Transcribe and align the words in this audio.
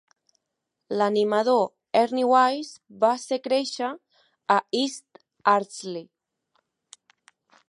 L'animador 1.01 1.99
Ernie 1.99 2.29
Wise 2.31 3.01
va 3.05 3.11
ser 3.25 3.41
créixer 3.49 3.93
a 4.57 4.57
East 4.83 5.25
Ardsley. 5.57 6.07